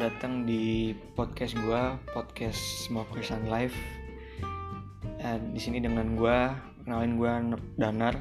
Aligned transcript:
datang 0.00 0.48
di 0.48 0.96
podcast 1.12 1.52
gue, 1.60 1.82
podcast 2.16 2.88
Smokers 2.88 3.36
and 3.36 3.52
Life. 3.52 3.76
Dan 5.20 5.52
di 5.52 5.60
sini 5.60 5.76
dengan 5.76 6.16
gue, 6.16 6.38
kenalin 6.88 7.20
gue 7.20 7.32
Danar. 7.76 8.16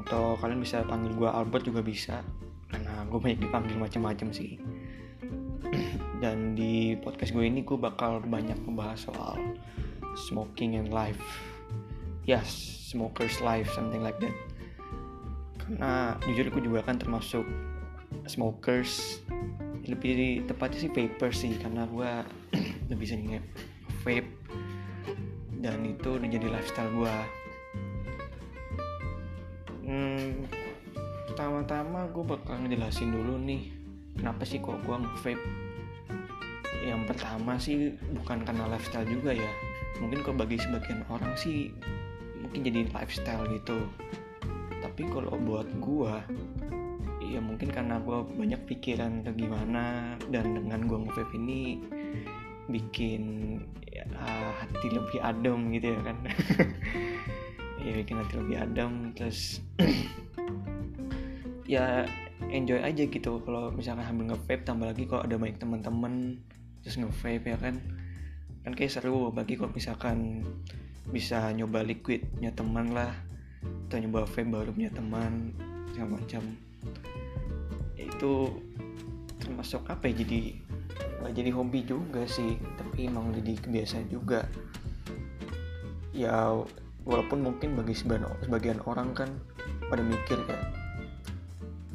Atau 0.00 0.40
kalian 0.40 0.64
bisa 0.64 0.80
panggil 0.88 1.12
gue 1.20 1.28
Albert 1.28 1.68
juga 1.68 1.84
bisa, 1.84 2.24
karena 2.72 3.04
gue 3.04 3.18
banyak 3.20 3.44
dipanggil 3.44 3.76
macam-macam 3.76 4.32
sih. 4.32 4.56
Dan 6.24 6.56
di 6.56 6.96
podcast 6.96 7.36
gue 7.36 7.44
ini 7.44 7.60
gue 7.60 7.76
bakal 7.76 8.24
banyak 8.24 8.56
membahas 8.64 9.04
soal 9.04 9.36
smoking 10.16 10.80
and 10.80 10.88
life. 10.88 11.20
Yes, 12.24 12.48
smokers 12.88 13.44
life, 13.44 13.68
something 13.76 14.00
like 14.00 14.16
that. 14.16 14.32
Karena 15.60 16.16
jujur 16.24 16.48
gue 16.48 16.72
juga 16.72 16.80
kan 16.88 16.96
termasuk 16.96 17.44
smokers 18.24 19.20
lebih 19.84 20.44
tepatnya 20.48 20.78
sih 20.88 20.92
paper 20.92 21.30
sih 21.32 21.52
karena 21.60 21.84
gue 21.88 22.10
lebih 22.90 23.06
sering 23.08 23.40
vape 24.04 24.30
dan 25.60 25.80
itu 25.84 26.08
udah 26.20 26.28
jadi 26.28 26.46
lifestyle 26.48 26.92
gue 26.92 27.16
hmm, 29.84 30.48
pertama-tama 31.32 32.08
gue 32.12 32.24
bakal 32.24 32.54
ngejelasin 32.64 33.12
dulu 33.12 33.40
nih 33.40 33.84
kenapa 34.18 34.42
sih 34.46 34.62
kok 34.62 34.78
gue 34.86 34.96
nge-vape? 34.96 35.44
Yang 36.84 37.02
pertama 37.10 37.52
sih 37.58 37.92
bukan 38.14 38.46
karena 38.46 38.64
lifestyle 38.70 39.08
juga 39.08 39.34
ya. 39.34 39.52
Mungkin 40.00 40.22
kok 40.22 40.36
bagi 40.38 40.58
sebagian 40.58 41.02
orang 41.10 41.34
sih 41.38 41.70
mungkin 42.40 42.60
jadi 42.64 42.80
lifestyle 42.92 43.44
gitu. 43.50 43.84
Tapi 44.80 45.02
kalau 45.10 45.34
buat 45.42 45.68
gue 45.80 46.14
ya 47.34 47.42
mungkin 47.42 47.66
karena 47.74 47.98
gue 47.98 48.18
banyak 48.38 48.62
pikiran 48.70 49.26
atau 49.26 49.34
gimana 49.34 50.14
dan 50.30 50.54
dengan 50.54 50.86
gue 50.86 50.98
nge 51.02 51.24
ini 51.34 51.82
bikin 52.70 53.22
ya, 53.90 54.06
hati 54.54 54.86
lebih 54.94 55.18
adem 55.18 55.74
gitu 55.74 55.86
ya 55.94 56.00
kan. 56.06 56.18
Ya 57.84 57.92
bikin 58.00 58.16
hati 58.16 58.40
lebih 58.40 58.56
adem 58.64 59.12
terus 59.12 59.60
ya 61.68 62.08
enjoy 62.48 62.80
aja 62.80 63.04
gitu. 63.04 63.44
Kalau 63.44 63.68
misalkan 63.76 64.08
sambil 64.08 64.32
nge 64.32 64.64
tambah 64.64 64.88
lagi 64.88 65.04
kalau 65.04 65.20
ada 65.20 65.36
banyak 65.36 65.60
teman-teman 65.60 66.40
terus 66.80 66.96
nge 66.96 67.12
ya 67.44 67.60
kan. 67.60 67.76
Kan 68.64 68.72
kayak 68.72 68.88
seru 68.88 69.28
bagi 69.36 69.60
kalau 69.60 69.68
misalkan 69.76 70.48
bisa 71.12 71.52
nyoba 71.52 71.84
liquidnya 71.84 72.56
teman 72.56 72.96
lah 72.96 73.12
atau 73.84 74.00
nyoba 74.00 74.24
vape 74.24 74.48
baru 74.48 74.72
punya 74.72 74.88
teman 74.88 75.52
segala 75.92 76.16
macam 76.16 76.42
itu 77.98 78.50
termasuk 79.38 79.84
apa 79.86 80.08
ya 80.10 80.24
jadi 80.24 80.40
nggak 81.20 81.32
jadi 81.40 81.50
hobi 81.56 81.80
juga 81.88 82.22
sih 82.28 82.60
tapi 82.76 83.08
emang 83.08 83.32
jadi 83.32 83.58
kebiasaan 83.60 84.06
juga. 84.12 84.44
Ya 86.14 86.52
walaupun 87.04 87.44
mungkin 87.44 87.76
bagi 87.76 87.92
sebagian, 87.96 88.80
orang 88.88 89.12
kan 89.12 89.30
pada 89.88 90.00
mikir 90.00 90.40
kayak 90.48 90.72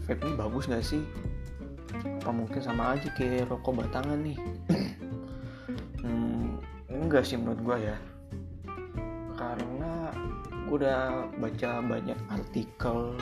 vape 0.05 0.22
ini 0.25 0.33
bagus 0.38 0.66
gak 0.70 0.86
sih? 0.86 1.02
Apa 2.22 2.31
mungkin 2.33 2.61
sama 2.61 2.97
aja 2.97 3.09
kayak 3.17 3.50
rokok 3.50 3.86
batangan 3.86 4.20
nih? 4.22 4.39
Hmm, 6.00 6.64
enggak 6.88 7.27
sih 7.27 7.36
menurut 7.36 7.59
gue 7.59 7.92
ya. 7.92 7.97
Karena 9.36 10.16
gue 10.64 10.80
udah 10.80 11.27
baca 11.36 11.72
banyak 11.83 12.16
artikel 12.31 13.20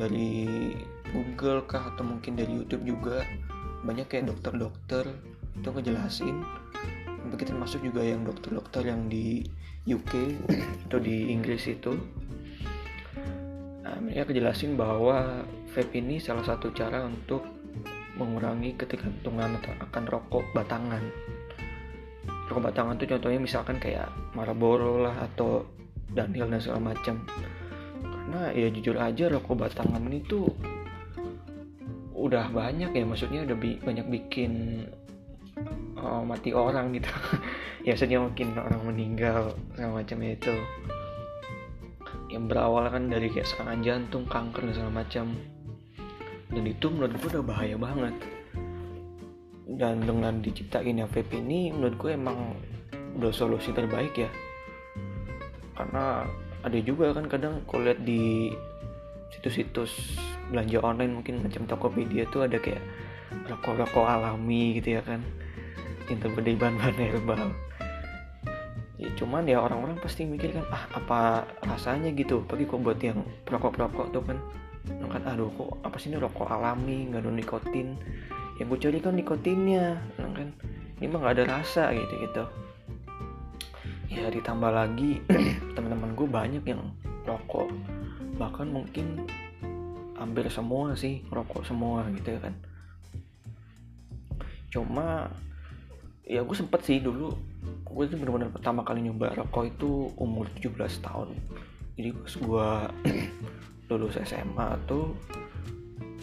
dari 0.00 0.72
Google 1.12 1.64
kah 1.64 1.94
atau 1.94 2.04
mungkin 2.04 2.36
dari 2.36 2.52
YouTube 2.52 2.84
juga 2.84 3.24
banyak 3.82 4.10
kayak 4.10 4.28
dokter-dokter 4.28 5.08
itu 5.58 5.68
ngejelasin. 5.70 6.36
Begitu 7.28 7.52
termasuk 7.52 7.80
juga 7.84 8.02
yang 8.02 8.24
dokter-dokter 8.24 8.88
yang 8.88 9.06
di 9.10 9.44
UK 9.88 10.12
atau 10.88 10.98
di 11.00 11.32
Inggris 11.32 11.64
itu. 11.68 11.96
Nah, 13.84 13.96
mereka 14.04 14.28
kejelasin 14.32 14.76
bahwa 14.76 15.44
vape 15.72 15.96
ini 15.96 16.20
salah 16.20 16.44
satu 16.44 16.72
cara 16.76 17.04
untuk 17.04 17.44
mengurangi 18.18 18.74
ketergantungan 18.74 19.62
akan 19.62 20.04
rokok 20.10 20.44
batangan. 20.52 21.00
Rokok 22.50 22.62
batangan 22.72 22.96
itu 22.98 23.06
contohnya 23.16 23.40
misalkan 23.40 23.76
kayak 23.78 24.10
Marlboro 24.34 25.04
lah 25.06 25.16
atau 25.32 25.64
Daniel 26.10 26.48
dan 26.50 26.60
segala 26.60 26.92
macam. 26.92 27.22
Karena 28.02 28.52
ya 28.52 28.68
jujur 28.68 28.96
aja 28.98 29.24
rokok 29.32 29.56
batangan 29.68 30.02
ini 30.08 30.20
tuh 30.26 30.48
udah 32.18 32.50
banyak 32.50 32.90
ya 32.90 33.04
maksudnya 33.06 33.46
udah 33.46 33.56
bi 33.56 33.78
banyak 33.78 34.06
bikin 34.10 34.84
uh, 35.98 36.22
mati 36.26 36.50
orang 36.50 36.94
gitu. 36.94 37.10
Ya 37.86 37.94
maksudnya 37.94 38.20
mungkin 38.20 38.52
orang 38.58 38.82
meninggal 38.84 39.54
segala 39.72 40.02
macam 40.02 40.18
itu. 40.20 40.54
Yang 42.28 42.44
berawal 42.52 42.84
kan 42.92 43.08
dari 43.08 43.32
kayak 43.32 43.48
serangan 43.48 43.80
jantung 43.80 44.28
kanker 44.28 44.68
dan 44.68 44.74
segala 44.76 44.92
macam. 45.06 45.26
Dan 46.52 46.64
itu 46.68 46.86
menurut 46.92 47.16
gue 47.16 47.38
udah 47.38 47.44
bahaya 47.46 47.76
banget. 47.80 48.12
Dan 49.64 50.04
dengan 50.04 50.42
diciptain 50.44 51.00
vape 51.00 51.38
ini 51.38 51.72
menurut 51.72 51.96
gue 51.96 52.10
emang 52.12 52.58
udah 53.16 53.32
solusi 53.32 53.72
terbaik 53.72 54.12
ya. 54.20 54.28
Karena 55.72 56.28
ada 56.60 56.78
juga 56.82 57.14
kan 57.16 57.30
kadang 57.30 57.64
kalau 57.64 57.88
lihat 57.88 58.02
di 58.04 58.52
situs-situs 59.32 60.16
belanja 60.48 60.80
online 60.80 61.12
mungkin 61.12 61.44
macam 61.44 61.68
Tokopedia 61.68 62.24
tuh 62.32 62.48
ada 62.48 62.56
kayak 62.56 62.80
rokok-rokok 63.48 64.06
alami 64.08 64.80
gitu 64.80 64.98
ya 64.98 65.02
kan. 65.04 65.20
Yang 66.08 66.18
terbuat 66.24 66.44
dari 66.44 66.56
bahan-bahan 66.56 66.96
herbal. 66.96 67.42
Ya 68.98 69.08
cuman 69.14 69.46
ya 69.46 69.62
orang-orang 69.62 70.00
pasti 70.02 70.26
mikir 70.26 70.56
kan 70.56 70.66
ah 70.72 70.84
apa 70.96 71.20
rasanya 71.62 72.10
gitu? 72.16 72.42
Bagi 72.48 72.66
kok 72.66 72.80
buat 72.80 72.98
yang 72.98 73.22
rokok-rokok 73.46 74.06
tuh 74.10 74.24
kan? 74.24 74.38
Kan 74.88 75.22
aduh 75.28 75.52
kok 75.52 75.78
apa 75.84 75.96
sih 76.00 76.08
ini 76.10 76.18
rokok 76.18 76.48
alami? 76.48 77.12
Nggak 77.12 77.28
ada 77.28 77.30
nikotin. 77.30 77.88
Yang 78.58 78.66
gue 78.74 78.78
cari 78.88 78.98
kan 78.98 79.14
nikotinnya 79.14 79.84
kan. 80.16 80.48
Ini 80.98 81.06
mah 81.06 81.18
nggak 81.22 81.34
ada 81.38 81.44
rasa 81.60 81.94
gitu 81.94 82.14
gitu. 82.24 82.44
Ya 84.08 84.32
ditambah 84.32 84.72
lagi 84.72 85.20
teman-teman 85.76 86.16
gue 86.16 86.26
banyak 86.26 86.64
yang 86.64 86.82
rokok 87.28 87.68
bahkan 88.38 88.70
mungkin 88.70 89.26
hampir 90.14 90.46
semua 90.50 90.94
sih 90.94 91.22
rokok 91.30 91.66
semua 91.66 92.06
gitu 92.14 92.38
ya 92.38 92.40
kan. 92.42 92.54
Cuma 94.70 95.30
ya 96.28 96.44
gue 96.44 96.56
sempet 96.56 96.80
sih 96.84 97.00
dulu 97.00 97.32
gue 97.88 98.04
itu 98.04 98.14
benar-benar 98.20 98.52
pertama 98.52 98.84
kali 98.84 99.02
nyoba 99.02 99.32
rokok 99.34 99.64
itu 99.66 100.14
umur 100.18 100.46
17 100.62 100.78
tahun. 101.02 101.34
Jadi 101.98 102.08
pas 102.14 102.34
gue 102.38 102.68
lulus 103.88 104.20
SMA 104.22 104.68
tuh 104.86 105.16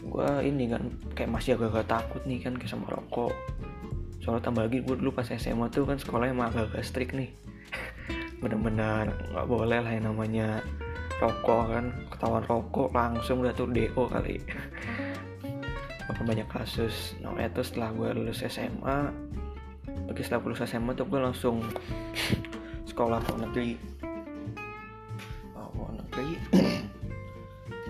gue 0.05 0.29
ini 0.45 0.69
kan 0.69 0.85
kayak 1.17 1.31
masih 1.33 1.57
agak-agak 1.57 1.89
takut 1.89 2.21
nih 2.23 2.39
kan 2.39 2.55
kayak 2.55 2.71
sama 2.71 2.87
rokok. 2.87 3.33
Soalnya 4.23 4.47
tambah 4.47 4.63
lagi 4.69 4.79
gue 4.85 4.95
dulu 4.95 5.11
pas 5.11 5.27
SMA 5.27 5.67
tuh 5.73 5.83
kan 5.83 5.97
sekolahnya 5.97 6.35
emang 6.35 6.47
agak-agak 6.53 6.83
strict 6.85 7.13
nih. 7.17 7.33
Benar-benar 8.43 9.11
nggak 9.33 9.47
boleh 9.49 9.79
lah 9.81 9.91
yang 9.91 10.13
namanya 10.13 10.61
rokok 11.23 11.61
kan 11.71 11.85
ketahuan 12.11 12.43
rokok 12.47 12.89
langsung 12.91 13.39
udah 13.43 13.53
tuh 13.55 13.69
DO 13.71 14.03
kali. 14.11 14.37
Bahkan 16.05 16.25
banyak 16.27 16.47
kasus? 16.51 17.15
Nah 17.23 17.33
itu 17.39 17.63
setelah 17.63 17.91
gue 17.95 18.09
lulus 18.15 18.43
SMA 18.45 19.09
pergi 20.05 20.21
setelah 20.21 20.41
lulus 20.45 20.63
SMA 20.67 20.91
tuh 20.93 21.07
gue 21.07 21.19
langsung 21.19 21.63
sekolah 22.89 23.19
ke 23.23 23.31
negeri. 23.41 23.71
Ke 25.55 25.89
negeri. 25.91 26.29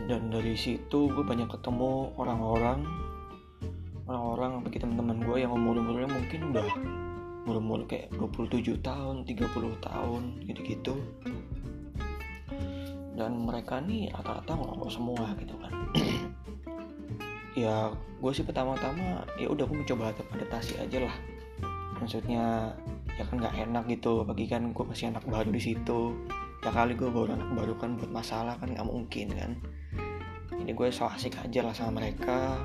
Dan 0.05 0.29
dari 0.29 0.53
situ 0.53 1.09
gue 1.09 1.25
banyak 1.25 1.49
ketemu 1.49 2.13
orang-orang 2.21 2.85
orang-orang 4.05 4.61
bagi 4.61 4.77
teman-teman 4.77 5.17
gue 5.25 5.37
yang 5.41 5.51
umur-umurnya 5.53 6.05
mungkin 6.13 6.53
udah 6.53 6.67
umur-umur 7.45 7.89
kayak 7.89 8.13
27 8.17 8.85
tahun 8.85 9.25
30 9.25 9.49
tahun 9.81 10.21
gitu-gitu 10.45 10.93
dan 13.15 13.47
mereka 13.47 13.79
nih 13.79 14.11
rata-rata 14.11 14.59
ngerokok 14.59 14.91
semua 14.91 15.25
gitu 15.39 15.55
kan. 15.57 15.73
Ya 17.55 17.87
gue 18.19 18.31
sih 18.35 18.43
pertama-tama 18.43 19.23
ya 19.39 19.47
udah 19.47 19.63
gue 19.63 19.79
mencoba 19.79 20.11
adaptasi 20.11 20.75
aja 20.75 21.07
lah. 21.07 21.15
Maksudnya 22.03 22.75
ya 23.15 23.23
kan 23.23 23.39
nggak 23.39 23.55
enak 23.55 23.87
gitu. 23.95 24.27
Bagi 24.27 24.51
kan 24.51 24.75
gue 24.75 24.83
masih 24.83 25.07
anak 25.15 25.23
baru 25.23 25.55
di 25.55 25.63
situ. 25.63 26.19
Ya 26.59 26.75
kali 26.75 26.99
gue 26.99 27.07
baru 27.07 27.31
anak 27.31 27.55
baru 27.55 27.79
kan 27.79 27.95
buat 27.95 28.11
masalah 28.11 28.59
kan 28.59 28.75
nggak 28.75 28.83
mungkin 28.83 29.31
kan. 29.31 29.51
Ini 30.51 30.75
gue 30.75 30.91
so 30.91 31.07
asik 31.07 31.39
aja 31.39 31.63
lah 31.63 31.71
sama 31.71 32.03
mereka. 32.03 32.59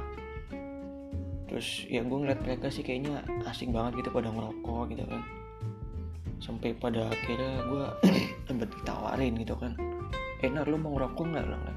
Terus 1.47 1.87
ya 1.87 2.03
gue 2.03 2.19
ngeliat 2.27 2.43
mereka 2.43 2.67
sih 2.67 2.83
kayaknya 2.83 3.23
asik 3.47 3.71
banget 3.71 4.03
gitu 4.03 4.11
pada 4.11 4.27
ngerokok 4.27 4.91
gitu 4.91 5.07
kan. 5.07 5.23
Sampai 6.43 6.75
pada 6.75 7.15
akhirnya 7.15 7.63
gue 7.63 7.85
sempat 8.51 8.75
ditawarin 8.83 9.39
gitu 9.39 9.55
kan 9.55 9.79
enak 10.41 10.65
lu 10.69 10.77
mau 10.81 10.97
ngerokok 10.97 11.25
nggak? 11.31 11.47
Kan 11.47 11.77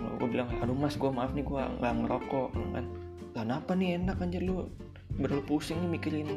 lalu 0.00 0.14
gue 0.16 0.28
bilang 0.38 0.48
aduh 0.64 0.76
mas 0.76 0.96
gue 0.96 1.10
maaf 1.12 1.32
nih 1.32 1.44
gue 1.44 1.62
nggak 1.80 1.94
ngerokok. 2.04 2.48
Kan 2.74 2.86
lah 3.34 3.56
apa 3.58 3.72
nih? 3.78 4.00
Enak 4.00 4.20
anjir 4.20 4.42
lu 4.42 4.68
bener 5.16 5.42
pusing 5.44 5.82
nih 5.84 5.90
mikirin 5.98 6.28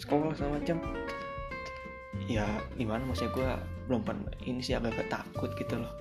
sekolah 0.00 0.34
sama 0.36 0.60
macam. 0.60 0.80
Ya 2.28 2.44
gimana 2.76 3.04
maksudnya 3.06 3.32
gue 3.32 3.50
belum 3.88 4.02
pernah 4.04 4.32
ini 4.44 4.60
sih 4.60 4.76
agak-agak 4.76 5.08
takut 5.08 5.50
gitu 5.56 5.80
loh. 5.80 5.92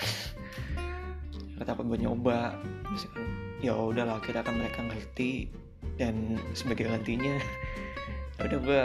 Takut 1.60 1.86
buat 1.86 2.00
nyoba 2.00 2.56
ya 3.60 3.76
udahlah 3.76 4.16
akhirnya 4.16 4.40
kan 4.40 4.56
mereka 4.56 4.80
ngerti 4.80 5.52
dan 6.00 6.40
sebagai 6.56 6.88
gantinya 6.88 7.36
ya 8.40 8.48
udah 8.48 8.58
gue 8.64 8.82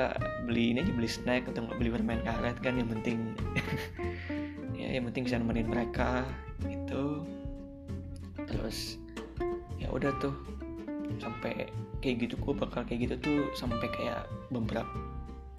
beli 0.51 0.75
ini 0.75 0.83
aja 0.83 0.91
beli 0.91 1.07
snack 1.07 1.47
atau 1.47 1.63
nggak 1.63 1.79
beli 1.79 1.89
permen 1.95 2.19
karet 2.27 2.59
kan 2.59 2.75
yang 2.75 2.91
penting 2.91 3.31
yang 4.95 5.05
penting 5.11 5.27
bisa 5.27 5.35
nemenin 5.35 5.67
mereka 5.67 6.23
gitu. 6.63 7.27
Terus 8.47 8.95
ya 9.75 9.91
udah 9.91 10.15
tuh 10.23 10.31
sampai 11.19 11.67
kayak 11.99 12.27
gitu 12.27 12.35
gue 12.39 12.53
bakal 12.55 12.87
kayak 12.87 13.11
gitu 13.11 13.15
tuh 13.19 13.39
sampai 13.55 13.87
kayak 13.91 14.23
beberapa 14.51 14.87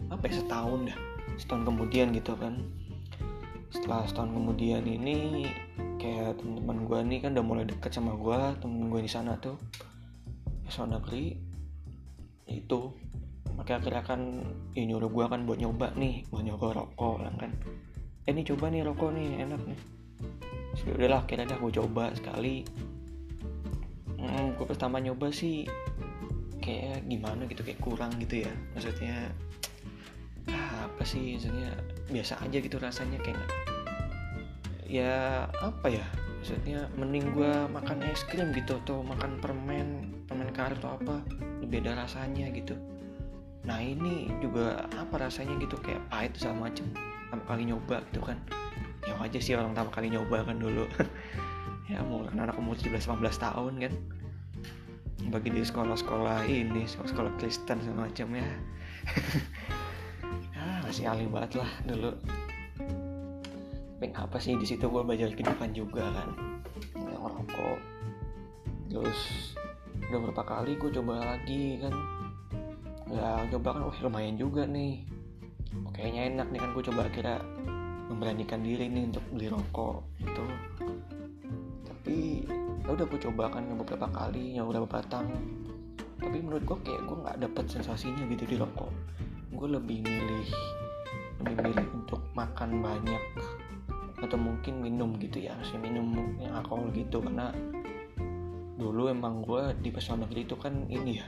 apa 0.09 0.23
ya 0.31 0.41
setahun 0.41 0.88
dah 0.88 0.99
setahun 1.37 1.62
kemudian 1.69 2.17
gitu 2.17 2.33
kan. 2.41 2.65
Setelah 3.69 4.09
setahun 4.09 4.33
kemudian 4.33 4.83
ini 4.88 5.44
kayak 6.00 6.41
teman-teman 6.41 6.79
gue 6.88 6.99
nih 7.12 7.19
kan 7.21 7.31
udah 7.37 7.44
mulai 7.44 7.65
deket 7.69 7.93
sama 7.93 8.17
gue 8.17 8.38
temen 8.65 8.88
gue 8.88 9.00
di 9.05 9.11
sana 9.11 9.37
tuh 9.37 9.61
SMA 10.73 10.97
negeri. 10.97 11.37
Itu 12.49 12.97
makanya 13.56 13.79
akhirnya 13.83 14.05
kan 14.05 14.21
ya 14.77 14.85
nyuruh 14.85 15.09
gue 15.09 15.25
kan 15.29 15.49
buat 15.49 15.56
nyoba 15.56 15.97
nih 15.97 16.29
buat 16.29 16.44
nyoba 16.44 16.77
rokok 16.77 17.25
kan 17.25 17.53
eh 18.26 18.34
ini 18.34 18.43
coba 18.43 18.67
nih 18.75 18.82
rokok 18.82 19.14
nih 19.14 19.46
enak 19.46 19.62
nih. 19.62 19.81
Terus 20.75 20.99
udahlah 20.99 21.23
akhirnya 21.23 21.55
dah 21.55 21.58
gue 21.62 21.73
coba 21.78 22.11
sekali. 22.19 22.67
Hmm, 24.19 24.58
gue 24.58 24.67
pertama 24.67 24.99
nyoba 24.99 25.31
sih 25.31 25.62
kayak 26.58 27.06
gimana 27.06 27.46
gitu 27.46 27.62
kayak 27.62 27.78
kurang 27.78 28.11
gitu 28.19 28.43
ya. 28.43 28.52
Maksudnya 28.75 29.31
apa 30.87 31.02
sih 31.06 31.38
maksudnya 31.38 31.70
biasa 32.11 32.43
aja 32.43 32.58
gitu 32.58 32.76
rasanya 32.82 33.19
kayak 33.23 33.46
ya 34.90 35.46
apa 35.62 35.87
ya? 35.87 36.02
Maksudnya 36.43 36.90
mending 36.99 37.31
gue 37.31 37.52
makan 37.70 38.02
es 38.11 38.26
krim 38.26 38.50
gitu 38.50 38.82
atau 38.82 39.06
makan 39.06 39.38
permen 39.38 40.11
permen 40.26 40.50
karet 40.50 40.82
atau 40.82 40.99
apa 40.99 41.23
beda 41.62 41.94
rasanya 41.94 42.50
gitu. 42.50 42.75
Nah 43.62 43.78
ini 43.78 44.34
juga 44.43 44.82
apa 44.99 45.14
rasanya 45.31 45.62
gitu 45.62 45.78
kayak 45.78 46.02
pahit 46.11 46.34
segala 46.34 46.70
macem 46.70 46.90
pertama 47.26 47.43
kali 47.50 47.62
nyoba 47.67 47.96
gitu 48.11 48.23
kan. 48.23 48.38
Ya 49.02 49.14
aja 49.19 49.38
sih 49.43 49.52
orang 49.58 49.75
pertama 49.75 49.90
kali 49.90 50.06
nyoba 50.14 50.46
kan 50.46 50.56
dulu. 50.62 50.87
Ya 51.87 52.02
mau 52.02 52.26
anak 52.26 52.58
umur 52.58 52.75
17-18 52.75 53.23
tahun 53.38 53.75
kan. 53.78 53.94
Bagi 55.31 55.55
di 55.55 55.62
sekolah-sekolah 55.62 56.43
ini 56.50 56.82
sekolah-sekolah 56.82 57.38
Kristen 57.38 57.78
segala 57.78 58.11
macam 58.11 58.28
ya. 58.34 58.49
Ah 60.58 60.82
masih 60.82 61.06
alim 61.06 61.31
banget 61.31 61.62
lah 61.62 61.70
dulu. 61.87 62.11
Tapi 63.96 64.06
apa 64.19 64.37
sih 64.43 64.58
di 64.58 64.67
situ 64.67 64.90
gue 64.90 65.02
belajar 65.06 65.31
kehidupan 65.31 65.78
juga 65.78 66.11
kan. 66.11 66.28
Yang 66.99 67.23
rokok 67.23 67.78
terus 68.90 69.55
udah 70.11 70.19
beberapa 70.26 70.43
kali 70.43 70.75
gue 70.75 70.90
coba 70.90 71.23
lagi 71.23 71.78
kan. 71.78 71.94
Ya 73.14 73.46
coba 73.55 73.78
kan 73.78 73.82
wah 73.87 73.99
lumayan 74.02 74.34
juga 74.34 74.67
nih 74.67 75.15
oh, 75.84 75.93
kayaknya 75.93 76.32
enak 76.32 76.49
nih 76.55 76.61
kan 76.62 76.70
gue 76.73 76.84
coba 76.88 77.02
kira 77.12 77.34
memberanikan 78.06 78.62
diri 78.62 78.87
nih 78.88 79.11
untuk 79.11 79.25
beli 79.34 79.46
rokok 79.50 80.06
gitu. 80.23 80.44
Tapi 81.84 82.17
ya 82.87 82.88
udah 82.94 83.05
gue 83.05 83.20
coba 83.20 83.44
kan 83.50 83.67
beberapa 83.76 84.06
kali 84.08 84.56
yang 84.56 84.70
udah 84.70 84.87
batang 84.87 85.26
tapi 86.17 86.40
menurut 86.40 86.64
gue 86.64 86.78
kayak 86.81 87.02
gue 87.05 87.17
nggak 87.23 87.38
dapet 87.44 87.64
sensasinya 87.69 88.25
gitu 88.31 88.44
di 88.49 88.56
rokok. 88.56 88.93
Gue 89.52 89.69
lebih 89.69 90.00
milih 90.00 90.49
lebih 91.44 91.56
milih 91.61 91.87
untuk 91.93 92.23
makan 92.32 92.81
banyak 92.81 93.23
atau 94.17 94.40
mungkin 94.40 94.81
minum 94.81 95.12
gitu 95.20 95.44
ya 95.44 95.52
sih 95.61 95.76
minum 95.76 96.37
yang 96.40 96.56
alkohol 96.56 96.88
gitu. 96.96 97.20
Karena 97.20 97.52
dulu 98.76 99.08
emang 99.08 99.44
gue 99.44 99.76
di 99.81 99.88
pesantren 99.93 100.28
negeri 100.28 100.40
itu 100.44 100.56
kan 100.56 100.73
ini 100.88 101.20
ya 101.20 101.26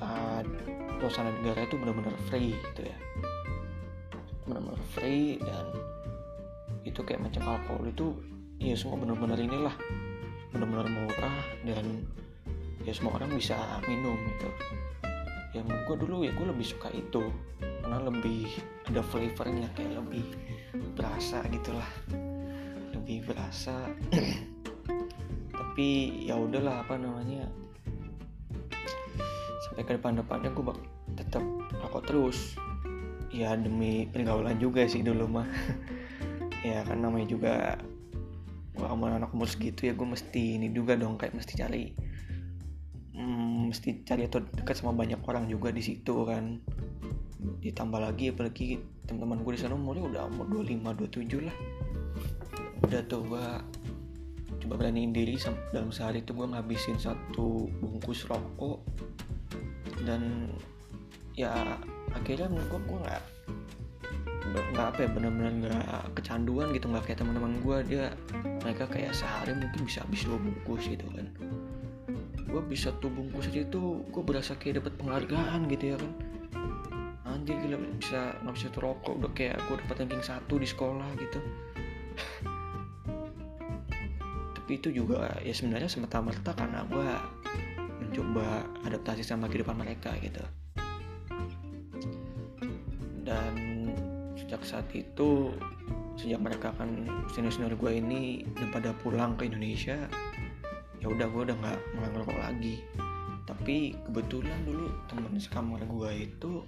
uh, 0.00 0.40
suasana 1.00 1.32
negara 1.32 1.64
itu 1.64 1.76
benar-benar 1.80 2.12
free 2.28 2.52
gitu 2.52 2.88
ya 2.88 2.96
benar-benar 4.46 4.82
free 4.94 5.42
dan 5.42 5.66
itu 6.86 7.02
kayak 7.02 7.26
macam 7.26 7.42
alkohol. 7.58 7.84
Itu 7.90 8.06
ya 8.62 8.78
semua 8.78 8.96
benar-benar 9.02 9.36
inilah 9.36 9.76
benar-benar 10.54 10.88
murah 10.88 11.38
dan 11.66 12.06
ya 12.86 12.92
semua 12.94 13.18
orang 13.18 13.34
bisa 13.34 13.58
minum 13.90 14.16
gitu. 14.16 14.48
Yang 15.52 15.66
gue 15.90 15.96
dulu 16.06 16.16
ya 16.24 16.32
gue 16.32 16.46
lebih 16.46 16.66
suka 16.66 16.88
itu 16.94 17.22
karena 17.82 17.98
lebih 18.06 18.46
ada 18.86 19.02
flavornya 19.02 19.68
kayak 19.74 19.98
lebih 19.98 20.24
berasa 20.94 21.42
gitulah. 21.50 21.90
Lebih 22.94 23.26
berasa. 23.26 23.90
Tapi 25.58 25.88
ya 26.24 26.38
udahlah 26.40 26.86
apa 26.86 26.96
namanya 26.96 27.44
sampai 29.66 29.82
ke 29.82 29.92
depan 30.00 30.16
depannya 30.16 30.48
gue 30.56 30.64
bak 30.64 30.78
tetap 31.20 31.44
rokok 31.84 32.02
terus 32.08 32.56
ya 33.30 33.54
demi 33.58 34.06
pergaulan 34.10 34.58
juga 34.58 34.86
sih 34.86 35.02
dulu 35.02 35.26
mah. 35.40 35.48
Ya 36.66 36.82
kan 36.82 36.98
namanya 36.98 37.30
juga 37.30 37.78
gua 38.74 38.98
mau 38.98 39.06
anak 39.06 39.30
umur 39.30 39.46
segitu 39.46 39.86
ya 39.86 39.94
gue 39.94 40.02
mesti 40.02 40.58
ini 40.58 40.74
juga 40.74 40.98
dong 40.98 41.14
kayak 41.14 41.38
mesti 41.38 41.54
cari 41.54 41.94
hmm, 43.16 43.72
mesti 43.72 44.04
cari 44.04 44.28
atau 44.28 44.44
dekat 44.44 44.76
sama 44.76 44.92
banyak 44.92 45.18
orang 45.24 45.48
juga 45.48 45.72
di 45.72 45.82
situ 45.82 46.28
kan. 46.28 46.60
Ditambah 47.64 47.98
lagi 47.98 48.30
apalagi 48.30 48.78
teman-teman 49.08 49.42
gue 49.42 49.52
di 49.56 49.60
sana 49.60 49.74
umurnya 49.74 50.04
udah 50.06 50.22
umur 50.28 50.62
25 50.62 51.16
27 51.16 51.48
lah. 51.48 51.56
Udah 52.84 53.00
tuh 53.08 53.22
gue 53.24 53.46
coba 54.66 54.74
beraniin 54.78 55.10
diri 55.10 55.40
dalam 55.72 55.90
sehari 55.90 56.22
itu 56.22 56.36
gue 56.36 56.46
ngabisin 56.46 57.00
satu 57.00 57.66
bungkus 57.80 58.28
rokok. 58.28 58.84
Dan 60.04 60.52
ya 61.34 61.80
akhirnya 62.14 62.46
menurut 62.50 62.68
gue 62.70 62.80
gue 62.86 62.98
nggak 63.06 63.22
nggak 64.46 64.86
apa 64.94 64.98
ya 65.04 65.08
benar-benar 65.10 65.52
nggak 65.58 66.02
kecanduan 66.20 66.70
gitu 66.70 66.86
nggak 66.88 67.04
kayak 67.10 67.18
teman-teman 67.18 67.52
gue 67.60 67.76
dia 67.90 68.04
mereka 68.62 68.84
kayak 68.88 69.12
sehari 69.12 69.52
mungkin 69.52 69.80
bisa 69.84 70.06
habis 70.06 70.22
dua 70.22 70.38
bungkus 70.38 70.84
gitu 70.86 71.06
kan. 71.12 71.26
Gue 72.46 72.62
bisa 72.62 72.94
tuh 73.02 73.10
bungkus 73.10 73.50
aja 73.50 73.66
itu 73.66 74.06
gue 74.06 74.22
berasa 74.22 74.54
kayak 74.56 74.80
dapat 74.82 74.92
penghargaan 74.96 75.60
gitu 75.70 75.84
ya 75.92 75.96
kan. 75.98 76.12
Anjir 77.26 77.58
gila 77.58 77.76
bisa 77.98 78.38
ngabisin 78.46 78.70
tuh 78.70 78.82
rokok 78.86 79.14
udah 79.18 79.30
kayak 79.34 79.58
gue 79.66 79.76
dapat 79.82 79.96
ranking 80.06 80.24
satu 80.24 80.54
di 80.56 80.68
sekolah 80.68 81.08
gitu. 81.18 81.38
Tapi 84.56 84.70
itu 84.82 84.88
juga 84.94 85.30
ya 85.42 85.52
sebenarnya 85.54 85.90
semata-merta 85.90 86.54
karena 86.54 86.86
gue 86.86 87.08
mencoba 88.02 88.66
adaptasi 88.86 89.26
sama 89.26 89.50
kehidupan 89.50 89.76
mereka 89.76 90.14
gitu 90.22 90.42
sejak 94.56 94.72
saat 94.72 94.88
itu 94.96 95.52
sejak 96.16 96.40
mereka 96.40 96.72
kan 96.80 96.88
senior 97.28 97.52
senior 97.52 97.76
gue 97.76 97.92
ini 98.00 98.40
udah 98.56 98.68
pada 98.72 98.90
pulang 99.04 99.36
ke 99.36 99.52
Indonesia 99.52 100.08
ya 100.96 101.12
udah 101.12 101.28
gue 101.28 101.42
udah 101.52 101.56
nggak 101.60 101.78
ngerokok 102.16 102.38
lagi. 102.40 102.80
Tapi 103.44 103.92
kebetulan 104.08 104.56
dulu 104.64 104.88
temen 105.12 105.36
sekamar 105.36 105.84
gue 105.84 106.10
itu 106.24 106.64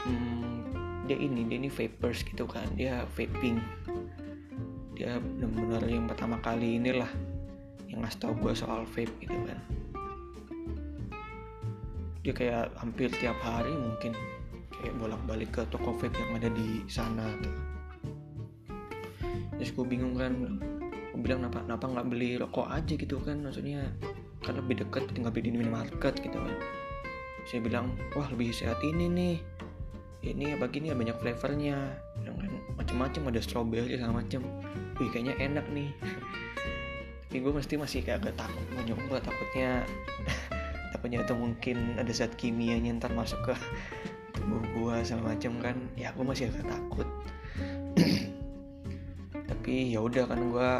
hmm, 0.00 0.64
dia 1.04 1.20
ini 1.20 1.44
dia 1.44 1.60
ini 1.60 1.68
vapers 1.68 2.24
gitu 2.24 2.48
kan 2.48 2.64
dia 2.72 3.04
vaping. 3.12 3.60
Dia 4.96 5.20
benar-benar 5.20 5.84
yang 5.84 6.08
pertama 6.08 6.40
kali 6.40 6.80
inilah 6.80 7.12
yang 7.92 8.00
ngasih 8.00 8.16
tau 8.16 8.32
gue 8.32 8.56
soal 8.56 8.88
vape 8.96 9.12
gitu 9.20 9.36
kan. 9.44 9.60
Dia 12.24 12.32
kayak 12.32 12.72
hampir 12.80 13.12
tiap 13.20 13.36
hari 13.44 13.76
mungkin 13.76 14.16
kayak 14.86 14.96
bolak-balik 15.02 15.50
ke 15.50 15.62
toko 15.66 15.98
vape 15.98 16.14
yang 16.14 16.38
ada 16.38 16.50
di 16.54 16.86
sana 16.86 17.26
tuh 17.42 17.56
terus 19.58 19.72
gue 19.74 19.86
bingung 19.88 20.14
kan 20.14 20.32
gue 21.16 21.24
bilang 21.24 21.48
kenapa 21.48 21.64
kenapa 21.64 21.84
nggak 21.88 22.06
beli 22.12 22.30
rokok 22.36 22.68
aja 22.68 22.92
gitu 22.92 23.16
kan? 23.24 23.40
Maksudnya 23.40 23.88
kan 24.44 24.60
lebih 24.60 24.84
deket 24.84 25.08
tinggal 25.16 25.32
beli 25.32 25.48
di 25.48 25.52
minimarket 25.56 26.12
gitu 26.20 26.36
kan. 26.36 26.56
Saya 27.48 27.64
bilang 27.64 27.96
wah 28.12 28.28
lebih 28.28 28.52
sehat 28.52 28.76
ini 28.84 29.08
nih. 29.08 29.36
Ini 30.20 30.60
apa 30.60 30.68
gini 30.68 30.92
ya 30.92 30.96
banyak 30.98 31.16
flavornya. 31.16 31.96
Dengan 32.20 32.60
macam-macam 32.76 33.32
ada 33.32 33.40
strawberry 33.40 33.96
sama 33.96 34.20
macam 34.20 34.44
wih 35.00 35.08
kayaknya 35.08 35.40
enak 35.40 35.64
nih. 35.72 35.88
Tapi 37.32 37.40
gue 37.40 37.52
mesti 37.56 37.80
masih 37.80 38.04
kayak 38.04 38.20
agak 38.20 38.36
takut 38.36 38.64
mau 38.76 38.84
nyoba 38.84 39.16
takutnya. 39.24 39.88
Takutnya 40.92 41.24
itu 41.24 41.32
mungkin 41.32 41.96
ada 41.96 42.12
zat 42.12 42.36
kimianya 42.36 42.92
ntar 43.00 43.12
masuk 43.16 43.40
ke 43.40 43.54
gue 44.46 44.96
sama 45.02 45.34
macam 45.34 45.52
kan. 45.58 45.76
Ya 45.98 46.14
gue 46.14 46.24
masih 46.24 46.50
agak 46.50 46.66
takut. 46.70 47.08
Tapi 49.50 49.92
ya 49.92 50.00
udah 50.02 50.24
kan 50.26 50.40
gue 50.40 50.70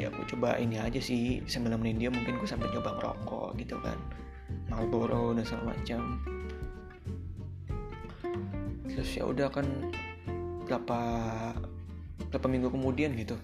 ya 0.00 0.08
gue 0.08 0.24
coba 0.32 0.56
ini 0.56 0.80
aja 0.80 0.96
sih 0.96 1.44
sambil 1.44 1.76
nemenin 1.76 2.00
dia 2.00 2.10
mungkin 2.12 2.40
gue 2.40 2.48
sambil 2.48 2.72
coba 2.72 2.96
ngerokok 2.96 3.48
gitu 3.60 3.76
kan. 3.84 3.98
Marlboro 4.70 5.34
dan 5.36 5.44
segala 5.44 5.74
macam 5.74 6.18
terus 8.90 9.16
ya 9.16 9.24
udah 9.24 9.48
kan 9.54 9.64
berapa 10.66 11.00
berapa 12.28 12.46
minggu 12.50 12.68
kemudian 12.74 13.14
gitu 13.14 13.38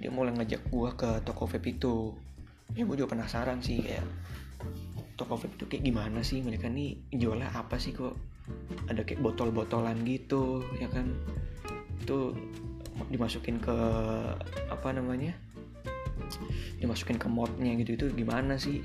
dia 0.00 0.08
mulai 0.08 0.32
ngajak 0.32 0.64
gue 0.72 0.90
ke 0.96 1.10
toko 1.28 1.44
vape 1.44 1.76
itu. 1.76 2.16
Ya 2.72 2.88
gue 2.88 2.96
juga 2.96 3.12
penasaran 3.12 3.60
sih 3.60 3.84
kayak 3.84 4.06
toko 5.20 5.36
vape 5.36 5.60
itu 5.60 5.68
kayak 5.68 5.84
gimana 5.84 6.24
sih? 6.24 6.40
Mereka 6.40 6.72
nih 6.72 6.96
jualnya 7.12 7.52
apa 7.52 7.76
sih 7.76 7.92
kok? 7.92 8.16
Ada 8.88 9.04
kayak 9.04 9.20
botol-botolan 9.20 10.00
gitu 10.08 10.64
ya 10.80 10.88
kan? 10.88 11.12
Itu 12.00 12.32
dimasukin 13.12 13.60
ke 13.60 13.76
apa 14.72 14.88
namanya? 14.96 15.36
Dimasukin 16.80 17.20
ke 17.20 17.28
modnya 17.28 17.76
gitu 17.76 18.00
itu 18.00 18.06
gimana 18.16 18.56
sih? 18.56 18.80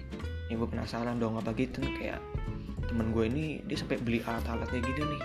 Ya 0.51 0.59
gue 0.59 0.67
penasaran 0.67 1.15
dong 1.23 1.39
apa 1.39 1.55
gitu 1.55 1.79
kayak 1.95 2.19
temen 2.91 3.15
gue 3.15 3.25
ini 3.31 3.45
dia 3.63 3.79
sampai 3.79 3.97
beli 4.03 4.19
alat-alatnya 4.19 4.83
gitu 4.83 5.01
nih. 5.07 5.21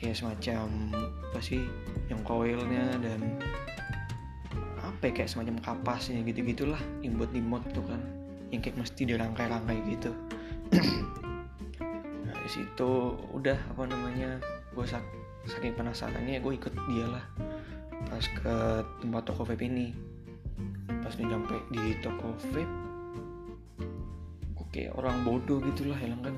Kayak 0.00 0.16
semacam 0.16 0.66
apa 1.28 1.40
sih 1.44 1.60
yang 2.08 2.24
coilnya 2.24 2.96
dan 3.04 3.36
apa 4.80 5.12
ya, 5.12 5.22
kayak 5.22 5.30
semacam 5.30 5.60
kapasnya 5.60 6.24
gitu 6.24 6.40
gitulah 6.42 6.80
yang 7.04 7.20
buat 7.20 7.28
di 7.30 7.44
mod 7.44 7.62
tuh 7.76 7.84
kan 7.84 8.00
yang 8.50 8.60
kayak 8.62 8.76
mesti 8.78 9.02
dirangkai-rangkai 9.06 9.78
gitu. 9.90 10.12
Nah 12.20 12.36
di 12.46 12.50
situ 12.50 13.16
udah 13.34 13.58
apa 13.74 13.82
namanya 13.90 14.38
gue 14.70 14.84
sak 14.86 15.02
saking 15.48 15.74
penasarannya 15.74 16.38
gue 16.38 16.52
ikut 16.54 16.74
dia 16.90 17.06
lah. 17.08 17.24
Pas 18.06 18.22
ke 18.22 18.54
tempat 19.02 19.22
toko 19.26 19.42
vape 19.46 19.66
ini. 19.66 19.90
Pas 20.86 21.14
udah 21.16 21.26
nyampe 21.26 21.56
di 21.74 21.96
toko 22.04 22.34
vape 22.38 22.90
kayak 24.70 24.94
orang 24.94 25.26
bodoh 25.26 25.58
gitulah 25.58 25.98
ya 25.98 26.14
kan. 26.22 26.34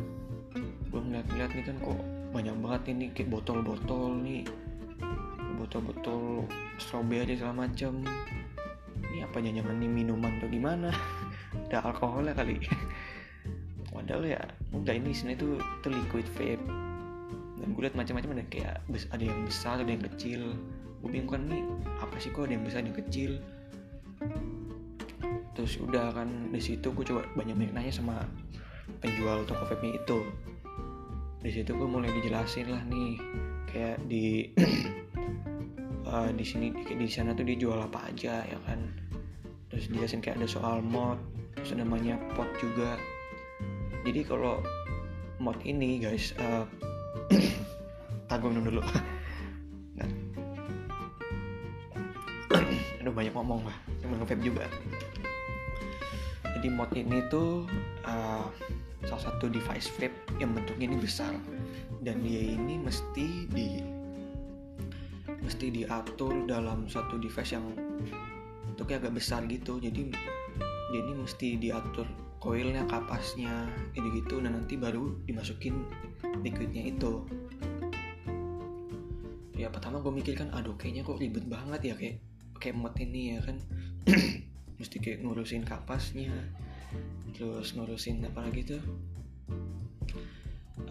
Gue 0.88 1.00
ngeliat-ngeliat 1.04 1.50
nih 1.52 1.64
kan 1.68 1.76
kok 1.84 2.00
banyak 2.32 2.56
banget 2.64 2.82
ini 2.96 3.04
kayak 3.12 3.28
botol-botol 3.28 4.16
nih. 4.24 4.48
Botol-botol 5.60 6.48
strawberry 6.80 7.36
segala 7.36 7.68
macam 7.68 8.00
ini 9.12 9.20
apa 9.20 9.44
jangan 9.44 9.76
nih 9.76 9.90
minuman 9.92 10.40
atau 10.40 10.48
gimana 10.48 10.88
ada 11.72 11.88
alkoholnya 11.88 12.36
kali. 12.36 12.60
Padahal 13.88 14.28
ya 14.28 14.40
enggak 14.76 15.00
ini 15.00 15.16
sini 15.16 15.32
tuh 15.32 15.56
itu 15.56 15.88
liquid 15.88 16.28
vape. 16.36 16.60
Dan 17.56 17.72
gue 17.72 17.82
liat 17.88 17.96
macam-macam 17.96 18.36
ada 18.36 18.44
kayak 18.52 18.76
ada 19.08 19.24
yang 19.24 19.40
besar 19.48 19.80
ada 19.80 19.88
yang 19.88 20.04
kecil. 20.12 20.52
Gue 21.00 21.08
bingung 21.08 21.32
kan 21.32 21.48
nih 21.48 21.64
apa 21.96 22.12
sih 22.20 22.28
kok 22.28 22.44
ada 22.44 22.60
yang 22.60 22.64
besar 22.68 22.84
ada 22.84 22.92
yang 22.92 23.00
kecil? 23.00 23.32
Terus 25.56 25.80
udah 25.80 26.12
kan 26.12 26.52
di 26.52 26.60
situ 26.60 26.92
gue 26.92 27.04
coba 27.08 27.24
banyak 27.40 27.56
banyak 27.56 27.72
nanya 27.72 27.92
sama 27.92 28.20
penjual 29.00 29.48
toko 29.48 29.64
vape 29.64 29.96
itu. 29.96 30.18
Di 31.40 31.50
situ 31.56 31.72
gue 31.72 31.88
mulai 31.88 32.12
dijelasin 32.12 32.68
lah 32.68 32.84
nih 32.84 33.16
kayak 33.72 33.96
di 34.12 34.52
uh, 36.04 36.28
di 36.38 36.44
sini 36.44 36.68
di 36.84 37.08
sana 37.08 37.32
tuh 37.32 37.48
dijual 37.48 37.80
apa 37.80 38.12
aja 38.12 38.44
ya 38.44 38.58
kan? 38.68 38.92
Terus 39.72 39.88
dijelasin 39.88 40.20
kayak 40.20 40.36
ada 40.36 40.48
soal 40.48 40.84
mod 40.84 41.41
terus 41.62 41.78
namanya 41.78 42.18
pot 42.34 42.50
juga. 42.58 42.98
Jadi 44.02 44.26
kalau 44.26 44.58
mod 45.38 45.54
ini 45.62 46.02
guys 46.02 46.34
uh, 46.42 46.66
minum 48.42 48.66
dulu. 48.66 48.82
Nah. 49.92 50.08
aduh 52.98 53.14
banyak 53.14 53.30
ngomong 53.30 53.62
lah 53.62 53.76
sama 54.02 54.26
vape 54.26 54.42
juga. 54.42 54.66
Jadi 56.58 56.66
mod 56.66 56.90
ini 56.98 57.22
tuh 57.30 57.70
uh, 58.10 58.50
salah 59.06 59.22
satu 59.30 59.46
device 59.46 59.86
vape 59.94 60.18
yang 60.42 60.50
bentuknya 60.58 60.90
ini 60.90 60.98
besar. 60.98 61.30
Dan 62.02 62.26
dia 62.26 62.58
ini 62.58 62.82
mesti 62.82 63.46
di 63.46 63.78
mesti 65.38 65.70
diatur 65.70 66.42
dalam 66.50 66.90
satu 66.90 67.22
device 67.22 67.54
yang 67.54 67.70
bentuknya 68.66 68.98
agak 68.98 69.14
besar 69.14 69.46
gitu. 69.46 69.78
Jadi 69.78 70.10
ini 71.00 71.12
mesti 71.16 71.56
diatur 71.56 72.04
coilnya 72.42 72.82
kapasnya 72.90 73.70
gitu 73.94 74.08
gitu 74.18 74.34
dan 74.42 74.58
nanti 74.58 74.74
baru 74.74 75.14
dimasukin 75.24 75.86
liquidnya 76.42 76.90
itu. 76.90 77.22
Ya 79.54 79.70
pertama 79.70 80.02
gue 80.02 80.10
mikir 80.10 80.34
kan 80.34 80.50
aduh 80.50 80.74
kayaknya 80.74 81.06
kok 81.06 81.22
ribet 81.22 81.46
banget 81.46 81.80
ya 81.86 81.94
kayak 81.94 82.16
kayak 82.58 82.76
mod 82.76 82.94
ini 82.98 83.38
ya 83.38 83.40
kan. 83.46 83.56
Mesti 84.82 84.96
kayak 84.98 85.22
ngurusin 85.22 85.62
kapasnya 85.62 86.34
terus 87.32 87.72
ngurusin 87.72 88.26
apa 88.28 88.44
lagi 88.44 88.76
tuh? 88.76 88.82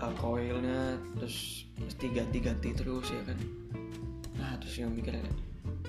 Uh, 0.01 0.13
coilnya 0.17 0.97
terus 1.19 1.67
mesti 1.77 2.09
ganti-ganti 2.09 2.73
terus 2.73 3.05
ya 3.11 3.21
kan. 3.27 3.37
Nah 4.39 4.57
terus 4.57 4.81
yang 4.81 4.95
mikir 4.95 5.13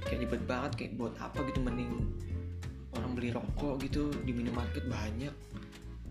kayak 0.04 0.26
ribet 0.26 0.42
banget 0.44 0.70
kayak 0.76 0.92
buat 1.00 1.14
apa 1.22 1.40
gitu 1.48 1.62
mending 1.62 1.88
orang 2.96 3.12
beli 3.16 3.28
rokok 3.32 3.80
gitu 3.84 4.12
di 4.24 4.32
minimarket 4.32 4.84
banyak. 4.88 5.34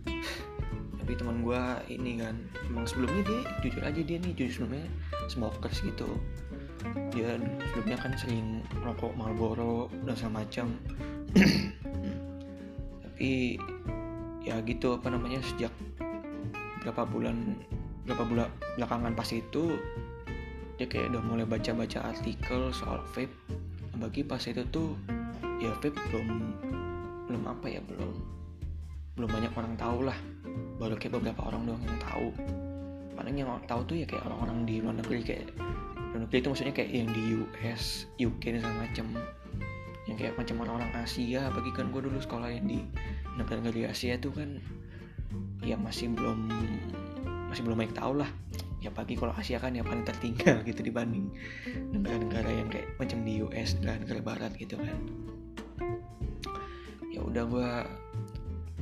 Tapi 1.02 1.12
teman 1.18 1.42
gue 1.42 1.62
ini 1.90 2.22
kan 2.22 2.38
emang 2.70 2.86
sebelumnya 2.86 3.22
dia 3.26 3.40
jujur 3.66 3.82
aja 3.82 4.00
dia 4.02 4.16
nih 4.22 4.32
jujur 4.38 4.52
sebelumnya 4.62 4.86
smokers 5.30 5.78
gitu. 5.82 6.10
Dia 7.14 7.38
sebelumnya 7.70 7.98
kan 7.98 8.12
sering 8.18 8.62
rokok 8.82 9.14
Marlboro 9.14 9.90
dan 10.06 10.14
segala 10.14 10.46
macam. 10.46 10.66
Tapi 13.06 13.58
ya 14.42 14.58
gitu 14.66 14.98
apa 14.98 15.06
namanya 15.10 15.38
sejak 15.42 15.70
berapa 16.82 17.06
bulan 17.06 17.54
berapa 18.02 18.26
bulan 18.26 18.50
belakangan 18.74 19.14
pas 19.14 19.30
itu 19.30 19.78
dia 20.74 20.90
kayak 20.90 21.14
udah 21.14 21.22
mulai 21.22 21.46
baca-baca 21.46 22.10
artikel 22.10 22.74
soal 22.74 22.98
vape. 23.14 23.30
Bagi 24.02 24.26
pas 24.26 24.42
itu 24.42 24.66
tuh 24.74 24.98
ya 25.62 25.72
vape 25.78 25.94
belum 26.10 26.28
belum 27.30 27.42
apa 27.46 27.66
ya 27.70 27.80
belum 27.86 28.32
belum 29.12 29.28
banyak 29.28 29.52
orang 29.52 29.74
tahu 29.76 29.98
lah. 30.08 30.18
Baru 30.80 30.96
kayak 30.96 31.12
beberapa 31.20 31.44
orang 31.44 31.68
doang 31.68 31.82
yang 31.84 32.00
tahu. 32.00 32.28
Paling 33.12 33.36
yang 33.36 33.48
tahu 33.68 33.80
tuh 33.84 33.96
ya 34.00 34.06
kayak 34.08 34.24
orang-orang 34.24 34.64
di 34.64 34.80
luar 34.80 34.96
negeri 34.98 35.20
kayak 35.20 35.52
luar 36.12 36.20
negeri 36.26 36.38
itu 36.40 36.48
maksudnya 36.48 36.74
kayak 36.74 36.90
yang 36.90 37.08
di 37.12 37.22
US 37.38 38.08
UK 38.16 38.42
dan 38.56 38.60
segala 38.64 38.78
macam 38.88 39.06
yang 40.08 40.16
kayak 40.18 40.34
macam 40.34 40.56
orang-orang 40.64 40.90
Asia. 41.04 41.42
Bagi 41.52 41.70
kan 41.76 41.92
gue 41.92 42.00
dulu 42.02 42.18
sekolah 42.18 42.48
yang 42.50 42.66
di 42.66 42.80
negara-negara 43.36 43.92
Asia 43.92 44.16
tuh 44.16 44.32
kan 44.32 44.58
ya 45.62 45.76
masih 45.76 46.10
belum 46.10 46.48
masih 47.52 47.62
belum 47.68 47.76
banyak 47.84 47.94
tahu 47.94 48.16
lah. 48.16 48.30
Ya 48.82 48.90
pagi 48.90 49.14
kalau 49.14 49.30
Asia 49.36 49.62
kan 49.62 49.76
ya 49.76 49.84
paling 49.86 50.02
tertinggal 50.02 50.64
gitu 50.66 50.82
dibanding 50.82 51.30
negara-negara 51.94 52.50
yang 52.50 52.66
kayak 52.72 52.96
macam 52.98 53.22
di 53.22 53.44
US 53.44 53.78
negara-negara 53.78 54.20
barat 54.24 54.52
gitu 54.58 54.74
kan 54.80 54.98
udah 57.26 57.44
gue 57.46 57.70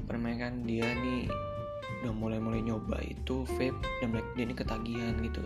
permainan 0.09 0.67
dia 0.67 0.87
nih 0.87 1.31
udah 2.01 2.13
mulai-mulai 2.17 2.65
nyoba 2.65 2.97
itu 3.05 3.45
vape 3.61 3.77
dan 4.01 4.17
dia 4.35 4.45
ini 4.49 4.55
ketagihan 4.57 5.15
gitu. 5.21 5.45